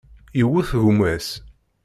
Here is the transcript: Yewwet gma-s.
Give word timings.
Yewwet 0.39 0.69
gma-s. 0.83 1.27